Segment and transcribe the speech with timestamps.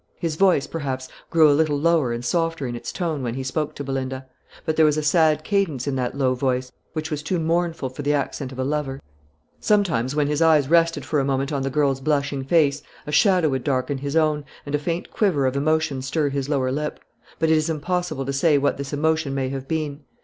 [0.17, 3.75] His voice, perhaps, grew a little lower and softer in its tone when he spoke
[3.75, 4.25] to Belinda;
[4.65, 8.01] but there was a sad cadence in that low voice, which was too mournful for
[8.01, 8.99] the accent of a lover.
[9.59, 13.49] Sometimes, when his eyes rested for a moment on the girl's blushing face, a shadow
[13.49, 16.99] would darken his own, and a faint quiver of emotion stir his lower lip;
[17.37, 19.99] but it is impossible to say what this emotion may have been.